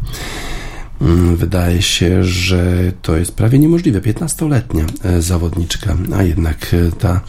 [1.01, 4.01] Mm, Wydaje się, że to jest prawie niemożliwe.
[4.01, 7.21] 15-letnia e, zawodniczka, a jednak e, ta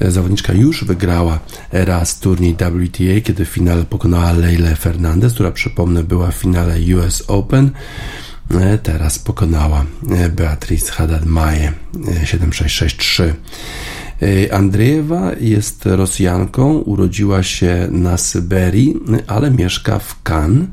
[0.00, 1.38] e, zawodniczka już wygrała
[1.72, 7.24] raz turniej WTA, kiedy w finale pokonała Leilę Fernandez, która przypomnę była w finale US
[7.26, 7.70] Open.
[8.82, 9.84] Teraz pokonała
[10.36, 11.72] Beatrice Haddad-Maje
[12.22, 13.34] e, 7663.
[14.22, 18.94] E, Andrzejewa jest Rosjanką, urodziła się na Syberii,
[19.26, 20.68] ale mieszka w Cannes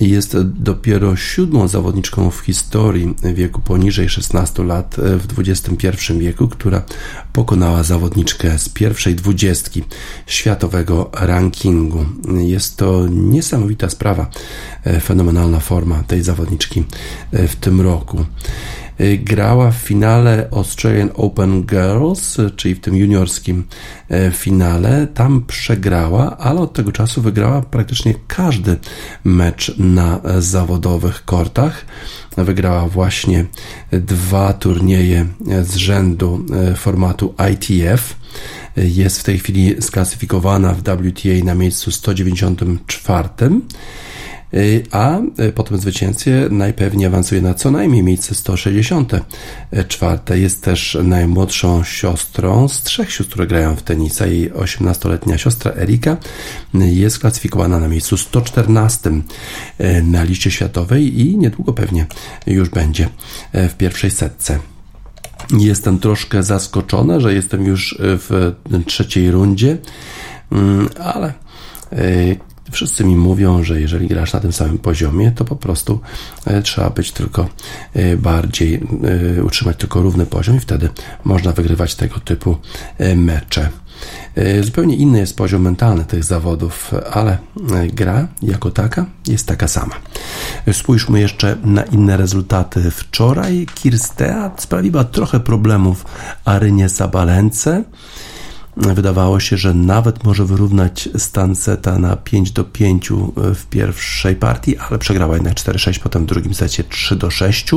[0.00, 5.88] jest dopiero siódmą zawodniczką w historii wieku poniżej 16 lat w XXI
[6.18, 6.82] wieku, która
[7.32, 9.84] pokonała zawodniczkę z pierwszej dwudziestki
[10.26, 12.04] światowego rankingu.
[12.38, 14.30] Jest to niesamowita sprawa,
[14.84, 16.84] e, fenomenalna forma tej zawodniczki
[17.32, 18.24] e, w tym roku
[19.18, 23.64] grała w finale Australian Open Girls, czyli w tym juniorskim
[24.10, 25.06] e, finale.
[25.14, 28.76] Tam przegrała, ale od tego czasu wygrała praktycznie każdy
[29.24, 31.86] mecz na zawodowych kortach.
[32.36, 33.44] Wygrała właśnie
[33.92, 35.26] dwa turnieje
[35.62, 38.16] z rzędu e, formatu ITF.
[38.76, 43.28] Jest w tej chwili sklasyfikowana w WTA na miejscu 194
[44.90, 45.18] a
[45.54, 50.40] po tym zwycięstwie najpewniej awansuje na co najmniej miejsce 164.
[50.40, 54.26] Jest też najmłodszą siostrą z trzech sióstr, które grają w tenisa.
[54.26, 56.16] Jej 18-letnia siostra Erika
[56.74, 59.10] jest klasyfikowana na miejscu 114
[60.02, 62.06] na liście światowej i niedługo pewnie
[62.46, 63.08] już będzie
[63.54, 64.58] w pierwszej setce.
[65.58, 68.52] Jestem troszkę zaskoczona, że jestem już w
[68.86, 69.78] trzeciej rundzie,
[71.04, 71.32] ale
[72.70, 76.00] Wszyscy mi mówią, że jeżeli grasz na tym samym poziomie, to po prostu
[76.44, 77.48] e, trzeba być tylko
[77.94, 78.80] e, bardziej,
[79.38, 80.88] e, utrzymać tylko równy poziom i wtedy
[81.24, 82.56] można wygrywać tego typu
[83.16, 83.68] mecze.
[84.60, 87.38] Zupełnie inny jest poziom mentalny tych zawodów, ale
[87.92, 89.94] gra jako taka jest taka sama.
[90.72, 92.90] Spójrzmy jeszcze na inne rezultaty.
[92.90, 96.04] Wczoraj Kirstea sprawiła trochę problemów
[96.44, 97.84] Arynie Sabalence.
[98.76, 104.78] Wydawało się, że nawet może wyrównać stan seta na 5 do 5 w pierwszej partii,
[104.78, 107.70] ale przegrała jednak 4-6, potem w drugim secie 3 do 6.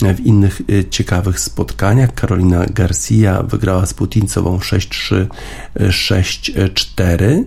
[0.00, 5.26] W innych e, ciekawych spotkaniach Karolina Garcia wygrała z Putincową 6-3,
[5.76, 7.44] 6-4.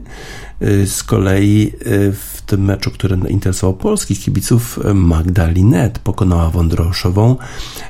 [0.86, 7.36] Z kolei e, w tym meczu, który interesował polskich kibiców, Magda Linet pokonała Wądroszową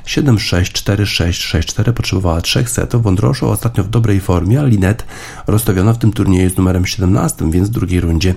[0.06, 1.92] 7-6, 4-6, 6-4.
[1.92, 3.02] Potrzebowała trzech setów.
[3.02, 5.04] Wądroszow ostatnio w dobrej formie, a Linet
[5.46, 8.34] rozstawiona w tym turnieju z numerem 17, więc w drugiej rundzie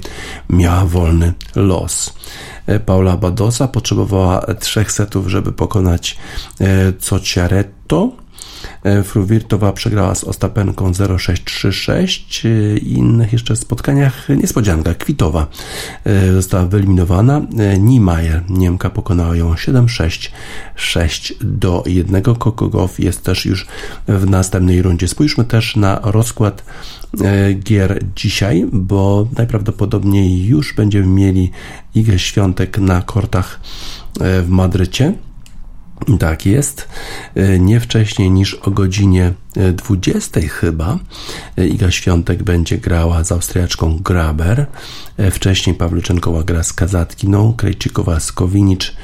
[0.49, 2.13] miała wolny los.
[2.85, 6.17] Paula Badosa potrzebowała trzech setów, żeby pokonać
[6.99, 8.11] Cociaretto.
[8.83, 12.47] E, Fruwirtowa przegrała z Ostapenką 0-6-3-6.
[12.47, 14.93] E, innych jeszcze spotkaniach niespodzianka.
[14.93, 15.47] Kwitowa
[16.03, 17.41] e, została wyeliminowana.
[17.79, 20.29] Niemeyer, Niemka, pokonała ją 7-6,
[20.75, 22.21] 6 do 1.
[22.21, 23.67] Kokogow jest też już
[24.07, 25.07] w następnej rundzie.
[25.07, 26.63] Spójrzmy też na rozkład
[27.59, 31.51] gier dzisiaj, bo najprawdopodobniej już będziemy mieli
[31.95, 33.59] Igę Świątek na kortach
[34.19, 35.13] w Madrycie.
[36.19, 36.87] Tak jest.
[37.35, 39.33] E, nie wcześniej niż o godzinie
[39.73, 40.99] 20 chyba
[41.57, 44.65] e, Iga Świątek będzie grała z Austriaczką Graber.
[45.17, 48.95] E, wcześniej Pawlyczenkowa gra z Kazatkiną, Krejczykowa z Kowinicz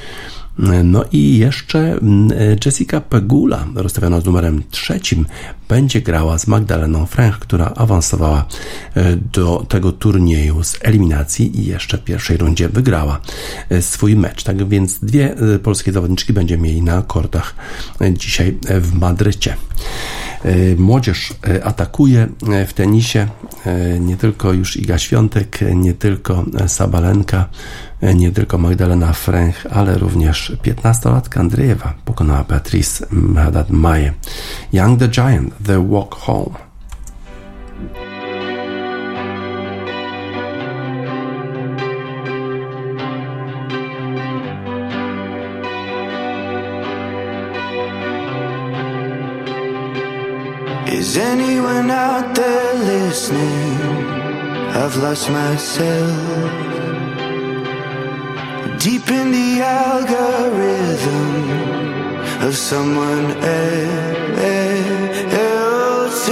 [0.84, 5.26] no i jeszcze mm, Jessica Pegula, rozstawiona z numerem trzecim,
[5.70, 8.45] będzie grała z Magdaleną Frank, która awansowała
[8.95, 13.20] e, do tego turnieju z eliminacji i jeszcze w pierwszej rundzie wygrała
[13.70, 14.43] e, swój mecz.
[14.43, 17.56] Tak więc dwie e, polskie zawodniczki będziemy mieli na kortach
[18.18, 19.56] dzisiaj w Madrycie.
[20.78, 21.34] Młodzież
[21.64, 22.28] atakuje
[22.68, 23.28] w tenisie,
[24.00, 27.50] nie tylko już Iga Świątek, nie tylko Sabalenka,
[28.16, 34.14] nie tylko Magdalena Fręch, ale również 15-latka Andrzejewa pokonała Beatrice Haddad-Maje.
[34.74, 36.56] Young the Giant, The Walk Home.
[51.16, 53.80] Is anyone out there listening?
[54.82, 56.51] I've lost myself
[58.78, 61.30] deep in the algorithm
[62.45, 63.95] of someone else.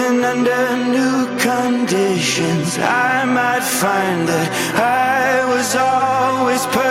[0.05, 6.82] And under new conditions, I might find that I was always perfectly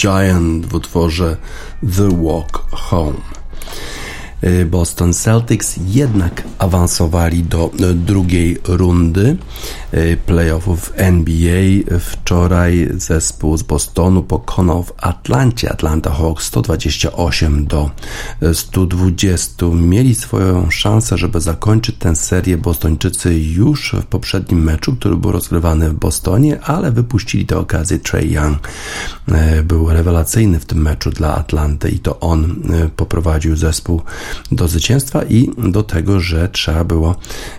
[0.00, 1.36] Giant w utworze
[1.96, 3.20] The Walk Home.
[4.42, 9.36] Y, Boston Celtics jednak awansowali do y, drugiej rundy
[10.26, 11.62] playoffów NBA.
[12.00, 17.90] Wczoraj zespół z Bostonu pokonał w Atlancie Atlanta Hawks 128 do
[18.52, 19.66] 120.
[19.66, 25.90] Mieli swoją szansę, żeby zakończyć tę serię Bostończycy już w poprzednim meczu, który był rozgrywany
[25.90, 27.98] w Bostonie, ale wypuścili tę okazję.
[27.98, 28.68] Trey Young
[29.64, 32.62] był rewelacyjny w tym meczu dla Atlanty i to on
[32.96, 34.02] poprowadził zespół
[34.52, 37.16] do zwycięstwa i do tego, że trzeba było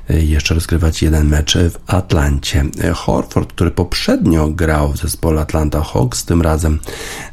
[0.10, 2.21] jeszcze rozgrywać jeden mecz w Atlancie.
[2.22, 6.80] E, Horford, który poprzednio grał w zespole Atlanta Hawks, tym razem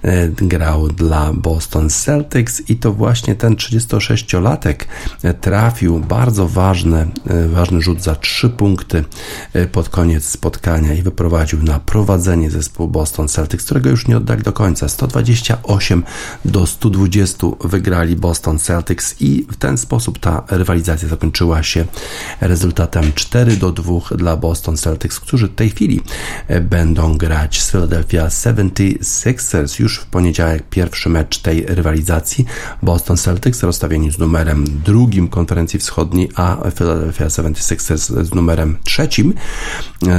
[0.03, 4.75] e, grał dla Boston Celtics i to właśnie ten 36-latek
[5.41, 7.09] trafił bardzo ważny,
[7.49, 9.05] ważny rzut za trzy punkty
[9.73, 14.53] pod koniec spotkania i wyprowadził na prowadzenie zespół Boston Celtics, którego już nie oddali do
[14.53, 14.89] końca.
[14.89, 16.03] 128
[16.45, 21.85] do 120 wygrali Boston Celtics i w ten sposób ta rywalizacja zakończyła się
[22.41, 26.01] rezultatem 4 do 2 dla Boston Celtics, którzy w tej chwili
[26.61, 32.45] będą grać z Philadelphia 76ers już w poniedziałek pierwszy mecz tej rywalizacji.
[32.83, 39.35] Boston Celtics rozstawieni z numerem drugim konferencji wschodniej, a Philadelphia 76ers z numerem trzecim.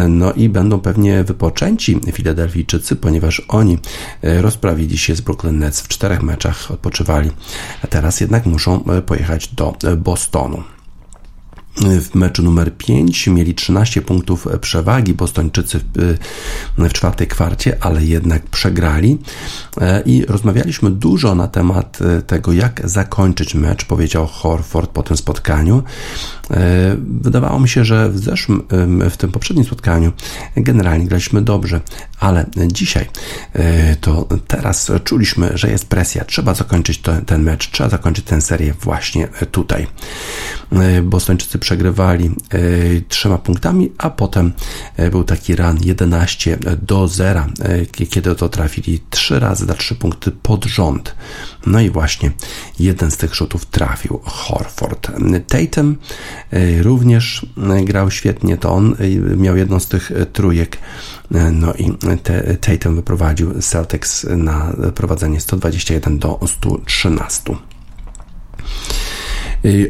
[0.10, 3.78] No i będą pewnie wypoczęci Filadelfijczycy, ponieważ oni
[4.24, 7.32] rozprawili się z Brooklyn Nets w czterech meczach, odpoczywali,
[7.84, 10.64] a teraz jednak muszą pojechać do Bostonu.
[11.78, 16.18] W meczu numer 5 mieli 13 punktów przewagi Bostończycy w,
[16.78, 19.18] w czwartej kwarcie, ale jednak przegrali.
[20.06, 25.84] I rozmawialiśmy dużo na temat tego, jak zakończyć mecz, powiedział Horford po tym spotkaniu.
[26.52, 28.64] E, wydawało mi się, że w zeszłym,
[29.10, 30.12] w tym poprzednim spotkaniu
[30.58, 31.82] generalnie graliśmy dobrze,
[32.20, 33.10] ale dzisiaj
[33.54, 36.26] e, to teraz czuliśmy, że jest presja.
[36.26, 39.88] Trzeba zakończyć to, ten mecz, trzeba zakończyć tę serię właśnie tutaj.
[40.72, 42.32] E, Bostończycy przegrywali
[43.08, 44.52] trzema punktami, a potem
[45.12, 47.46] był taki run 11 do 0,
[48.10, 51.16] kiedy to trafili trzy razy za trzy punkty pod rząd.
[51.66, 52.32] No i właśnie
[52.80, 55.12] jeden z tych rzutów trafił Horford.
[55.48, 55.98] Tatum
[56.52, 60.78] e, również e, grał świetnie, to on e, miał jedną z tych trójek.
[61.52, 61.94] No i
[62.62, 67.56] Tatum wyprowadził Celtics na prowadzenie 121 do 113.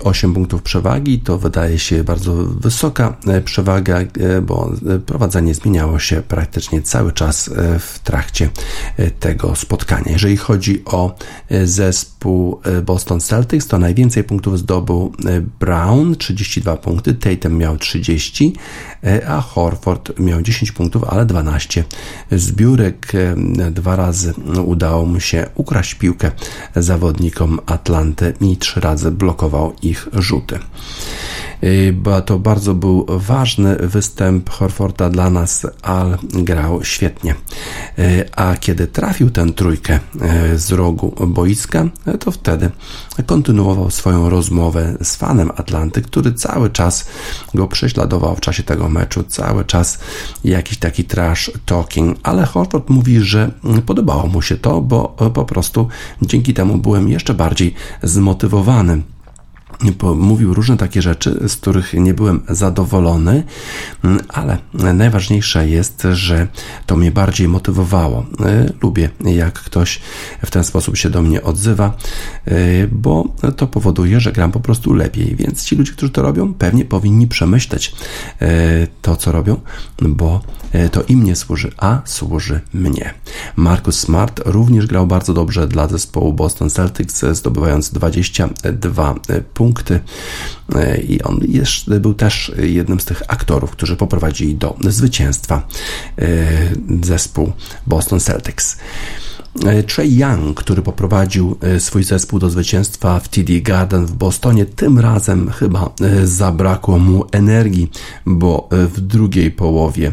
[0.03, 4.07] 8 punktów przewagi to wydaje się bardzo wysoka e, przewaga, e,
[4.41, 7.49] bo e, prowadzenie zmieniało się praktycznie cały czas
[7.79, 8.49] w trakcie
[9.19, 10.11] tego spotkania.
[10.11, 11.15] Jeżeli chodzi o
[11.63, 15.13] zespół Boston Celtics, to najwięcej punktów zdobył
[15.59, 18.53] Brown 32 punkty, Tatum miał 30,
[19.27, 21.83] a Horford miał 10 punktów, ale 12
[22.31, 23.11] zbiórek.
[23.71, 24.33] Dwa razy
[24.65, 26.31] udało mu się ukraść piłkę
[26.75, 30.59] zawodnikom Atlanty i trzy razy blokował ich rzuty.
[31.63, 37.35] Y, bo to bardzo był ważny występ Horforda dla nas, Al grał świetnie.
[37.99, 39.99] Y, a kiedy trafił tę trójkę
[40.53, 41.85] y, z rogu boiska,
[42.19, 42.69] to wtedy
[43.25, 47.07] kontynuował swoją rozmowę z fanem Atlanty, który cały czas
[47.53, 49.99] go prześladował w czasie tego meczu, cały czas
[50.43, 53.51] jakiś taki trash talking, ale Horford mówi, że
[53.85, 55.87] podobało mu się to, bo po prostu
[56.21, 59.01] dzięki temu byłem jeszcze bardziej zmotywowany
[60.15, 63.43] mówił różne takie rzeczy, z których nie byłem zadowolony,
[64.03, 66.47] mm, ale najważniejsze jest, że
[66.85, 68.25] to mnie bardziej motywowało.
[68.67, 69.99] Y, lubię, jak ktoś
[70.45, 71.97] w ten sposób się do mnie odzywa,
[72.47, 73.25] y, bo
[73.57, 75.35] to powoduje, że gram po prostu lepiej.
[75.35, 77.95] Więc ci ludzie, którzy to robią, pewnie powinni przemyśleć
[78.41, 78.45] y,
[79.01, 79.59] to, co robią,
[80.01, 80.41] bo
[80.91, 83.13] to im nie służy, a służy mnie.
[83.55, 89.15] Marcus Smart również grał bardzo dobrze dla zespołu Boston Celtics, zdobywając 22
[89.53, 89.99] punkty punkty
[90.75, 91.39] e, i on
[91.87, 95.67] był też jednym z tych aktorów, którzy poprowadzili do zwycięstwa
[96.17, 96.25] e,
[97.01, 97.51] zespół
[97.87, 98.77] Boston Celtics.
[99.65, 104.99] E, Trey Young, który poprowadził swój zespół do zwycięstwa w TD Garden w Bostonie, tym
[104.99, 105.89] razem chyba
[106.23, 107.91] zabrakło mu energii,
[108.25, 110.11] bo w drugiej połowie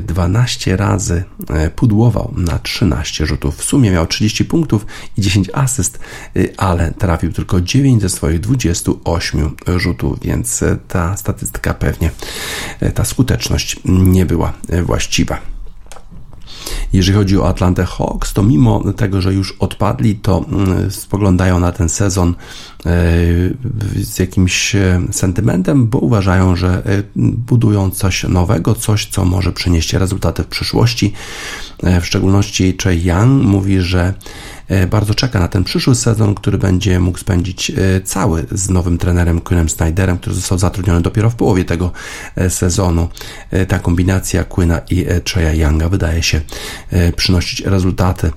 [0.00, 3.56] 12 razy e, pudłował na 13 rzutów.
[3.56, 4.86] W sumie miał 30 punktów
[5.16, 5.98] i 10 asyst,
[6.36, 12.10] e, ale trafił tylko 9 ze swoich 28 rzutów, więc e, ta statystyka pewnie,
[12.94, 14.52] ta skuteczność nie była
[14.82, 15.55] właściwa.
[16.92, 21.72] Jeżeli chodzi o Atlantę Hawks, to mimo tego, że już odpadli, to mm, spoglądają na
[21.72, 22.34] ten sezon e,
[24.02, 29.92] z jakimś e, sentymentem, bo uważają, że e, budują coś nowego, coś, co może przynieść
[29.92, 31.12] rezultaty w przyszłości.
[32.00, 34.14] W szczególności Chey Young mówi, że
[34.90, 39.40] bardzo czeka na ten przyszły sezon, który będzie mógł spędzić e, cały z nowym trenerem
[39.40, 41.92] Quinnem Snyderem, który został zatrudniony dopiero w połowie tego
[42.36, 43.08] e, sezonu.
[43.68, 46.40] Ta kombinacja Quinna i Treya Younga wydaje się
[47.16, 48.30] przynosić rezultaty.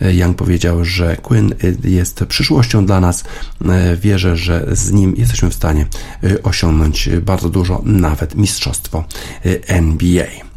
[0.00, 1.54] Young powiedział, że Quinn
[1.84, 3.24] jest przyszłością dla nas.
[3.96, 5.86] Wierzę, że z nim jesteśmy w stanie
[6.42, 9.04] osiągnąć bardzo dużo, nawet mistrzostwo
[9.66, 10.53] NBA.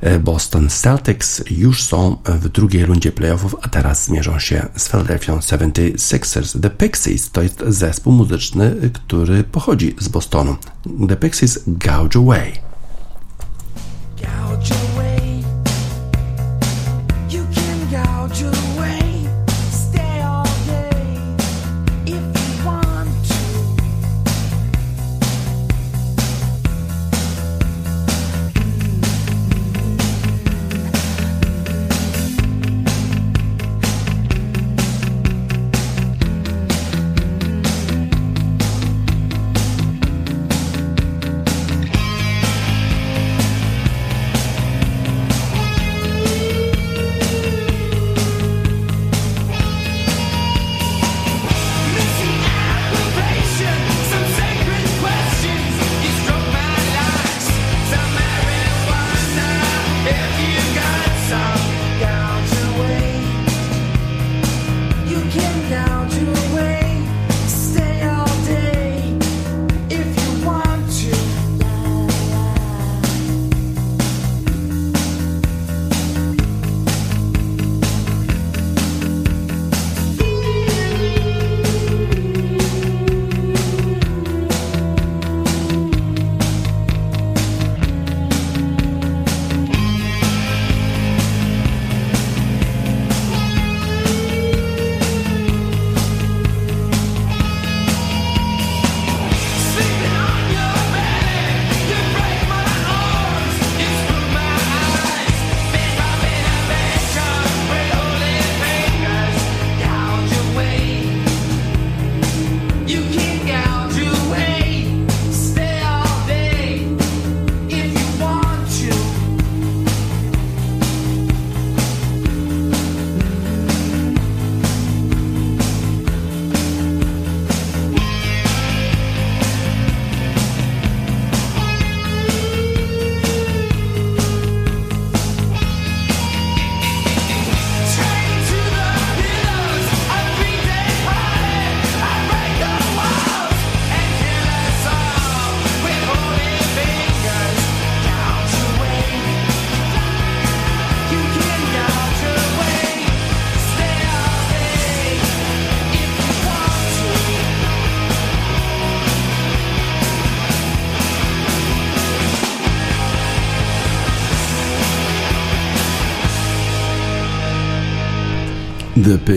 [0.00, 5.36] E, Boston Celtics już są w drugiej rundzie playoffów, a teraz zmierzą się z Philadelphia
[5.36, 6.60] 76ers.
[6.60, 10.56] The Pixies to jest zespół muzyczny, który pochodzi z Bostonu.
[11.08, 12.52] The Pixies Gouge Away.
[14.16, 14.81] Gouge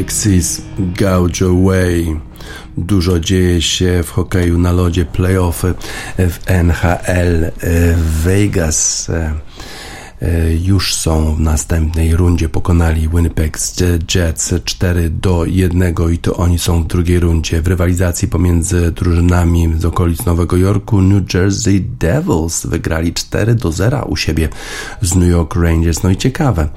[0.06, 2.20] Pixies Gouge Away.
[2.78, 5.74] Dużo dzieje się w hokeju na lodzie playoffy
[6.18, 7.52] w NHL
[7.98, 9.12] w Vegas.
[10.26, 12.50] E, już są w następnej rundzie.
[12.50, 13.58] Pokonali Winnipeg
[14.16, 17.62] Jets 4 do 1 i to oni są w drugiej rundzie.
[17.62, 24.06] W rywalizacji pomiędzy drużynami z okolic Nowego Jorku New Jersey Devils wygrali 4 do 0
[24.06, 24.50] u siebie
[25.02, 26.04] z New York Rangers.
[26.04, 26.70] No i ciekawe,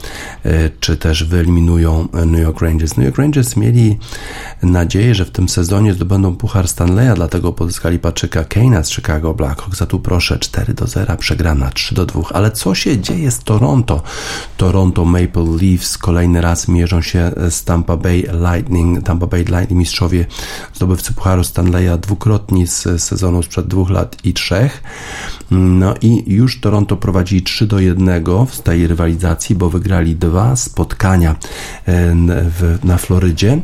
[0.45, 2.97] e, czy też wyeliminują New York Rangers.
[2.97, 3.99] New York Rangers mieli
[4.63, 9.79] nadzieję, że w tym sezonie zdobędą Puchar Stanleya, dlatego pozyskali Patrzyka Kane'a z Chicago Blackhawks.
[9.79, 12.23] Za tu proszę 4 do 0 przegrana 3 do 2.
[12.33, 14.03] Ale co się dzieje Toronto?
[14.57, 19.03] Toronto Maple Leafs kolejny raz mierzą się z Tampa Bay Lightning.
[19.03, 20.27] Tampa Bay Lightning mistrzowie
[20.75, 24.83] zdobywcy Pucharu Stanleya dwukrotni z sezonu sprzed dwóch lat i trzech.
[25.51, 31.37] No i już Toronto prowadzi 3 do 1 w tej rywalizacji, bo wygrali dwa spotkania
[31.87, 32.15] e,
[32.85, 33.61] na Florydzie,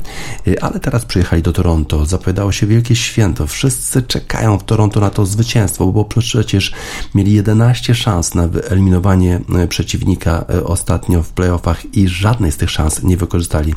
[0.47, 2.07] e, ale teraz przyjechali do Toronto.
[2.07, 3.47] Zapowiadało się wielkie święto.
[3.47, 6.73] Wszyscy czekają w Toronto na to zwycięstwo, bo przecież
[7.15, 13.03] mieli 11 szans na wyeliminowanie e, przeciwnika ostatnio w playoffach i żadnej z tych szans
[13.03, 13.75] nie wykorzystali.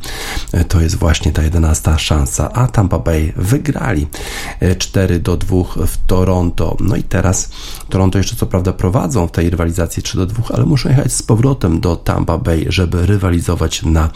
[0.67, 4.07] To jest właśnie ta 11 szansa, a Tampa Bay wygrali
[4.77, 6.77] 4 do 2 w Toronto.
[6.79, 7.49] No i teraz
[7.89, 11.23] Toronto jeszcze co prawda prowadzą w tej rywalizacji 3 do 2, ale muszą jechać z
[11.23, 14.09] powrotem do Tampa Bay, żeby rywalizować na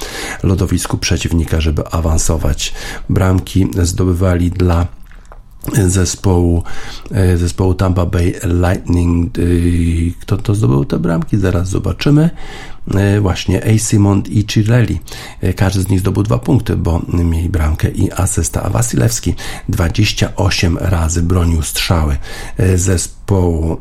[0.44, 2.74] lodowisku przeciwnika, żeby awansować.
[3.10, 4.88] Bramki zdobywali dla
[5.74, 6.64] zespołu,
[7.12, 9.38] e, zespołu Tampa Bay Lightning.
[9.38, 9.42] E,
[10.22, 11.38] Kto to zdobył te bramki?
[11.38, 12.30] Zaraz zobaczymy.
[12.88, 13.78] E, Właśnie A.
[13.80, 15.00] Simon i Cirelli.
[15.56, 18.64] Każdy z nich zdobył dwa punkty, bo mieli bramkę i asysta.
[18.64, 19.36] A Wasilewski
[19.70, 22.18] 28 razy bronił strzały
[22.76, 23.78] zespołu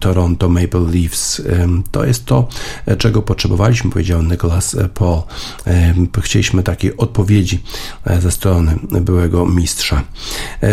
[0.00, 1.42] Toronto Maple Leafs.
[1.90, 2.48] To jest to,
[2.98, 5.22] czego potrzebowaliśmy, powiedział Nicholas Paul.
[6.22, 7.62] Chcieliśmy takiej odpowiedzi
[8.20, 10.02] ze strony byłego mistrza.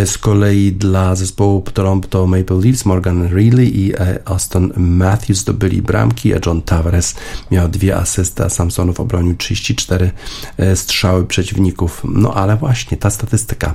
[0.05, 3.93] Z kolei dla zespołu Toronto Maple Leafs Morgan Reilly i
[4.25, 7.15] Aston Matthews zdobyli bramki, a John Tavares
[7.51, 10.11] miał dwie asysty, a Samsonów obronił 34
[10.75, 12.01] strzały przeciwników.
[12.03, 13.73] No ale właśnie ta statystyka.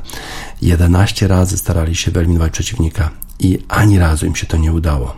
[0.63, 5.17] 11 razy starali się wyeliminować przeciwnika i ani razu im się to nie udało.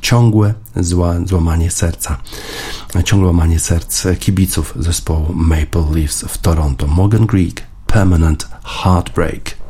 [0.00, 2.20] Ciągłe zła, złamanie serca,
[3.04, 6.86] ciągłe łamanie serc kibiców zespołu Maple Leafs w Toronto.
[6.86, 9.61] Morgan Greek, Permanent Heartbreak.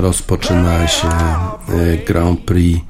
[0.00, 2.80] Rozpoczyna się e, Grand Prix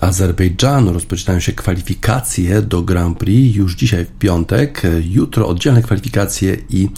[0.00, 0.92] Azerbejdżanu.
[0.92, 4.84] Rozpoczynają się kwalifikacje do Grand Prix już dzisiaj w piątek.
[4.84, 6.88] E, Jutro oddzielne kwalifikacje i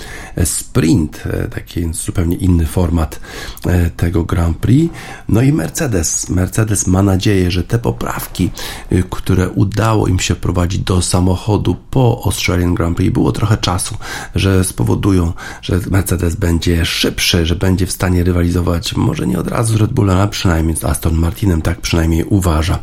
[0.44, 3.20] sprint, e, taki zupełnie inny format
[3.66, 4.94] e, tego Grand Prix.
[5.28, 6.28] No i Mercedes.
[6.28, 8.50] Mercedes ma nadzieję, że te poprawki,
[8.92, 13.96] y, które udało im się wprowadzić do samochodu po Australian Grand Prix, było trochę czasu,
[14.34, 19.74] że spowodują, że Mercedes będzie szybszy, że będzie w stanie rywalizować może nie od razu
[19.74, 22.78] z Red Bullem, a przynajmniej z Aston Martinem, tak przynajmniej uważa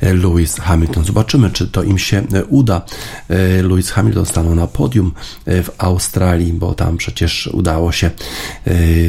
[0.00, 1.04] e, Lewis Hamilton.
[1.04, 2.82] Zobaczymy, czy to im się e, uda.
[3.28, 5.12] E, Lewis Hamilton stanął na podium
[5.46, 8.10] w Australii, bo tam przecież udało się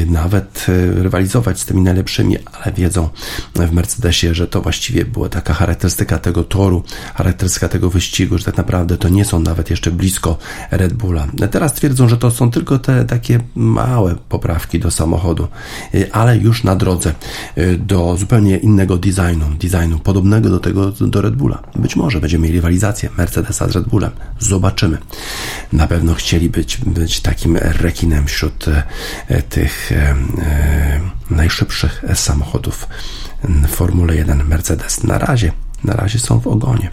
[0.06, 3.08] nawet rywalizować z tymi najlepszymi, ale wiedzą
[3.54, 6.82] w Mercedesie, że to właściwie była taka charakterystyka tego toru,
[7.14, 10.38] charakterystyka tego wyścigu, że tak naprawdę to nie są nawet jeszcze blisko
[10.70, 11.26] Red Bulla.
[11.50, 15.48] Teraz twierdzą, że to są tylko te takie małe poprawki do samochodu,
[16.12, 17.14] ale już na drodze
[17.78, 21.62] do zupełnie innego designu, designu podobnego do tego do Red Bulla.
[21.76, 24.10] Być może będziemy mieli rywalizację Mercedesa z Red Bullem.
[24.38, 24.98] Zobaczymy.
[25.72, 28.66] Na pewno chcieli być, być takim rekinem wśród
[29.28, 30.14] e, tych e, e,
[31.30, 32.88] najszybszych samochodów
[33.68, 35.04] Formuły 1 Mercedes.
[35.04, 35.52] Na razie
[35.84, 36.90] na razie są w ogonie.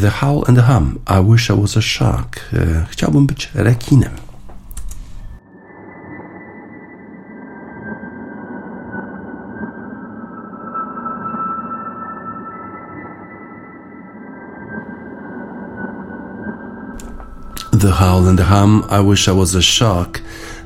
[0.00, 0.98] The Howl and the Hum.
[1.06, 2.40] I wish I was a shark.
[2.90, 4.25] Chciałbym być rekinem.
[17.86, 20.22] The Howl and the Hum, I Wish I Was a Shark.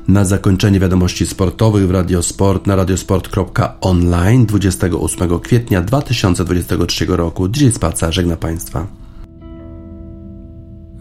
[0.07, 7.47] Na zakończenie wiadomości sportowych w Radiosport na radiosport.online 28 kwietnia 2023 roku.
[7.47, 8.87] Dzisiaj Spaca żegna Państwa.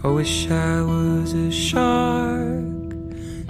[0.04, 2.94] I wish I was a shark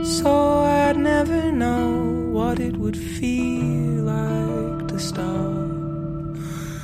[0.03, 5.61] So I'd never know what it would feel like to stop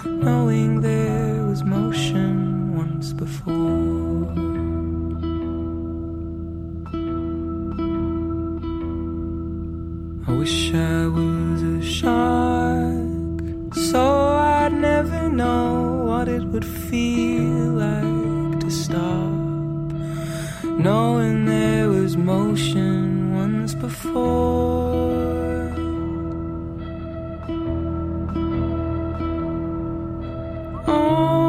[0.05, 3.95] Knowing there was motion once before
[10.29, 18.59] I wish I was a shark, so I'd never know what it would feel like
[18.59, 19.31] to stop,
[20.64, 25.14] knowing there was motion once before.
[30.89, 31.45] Oh,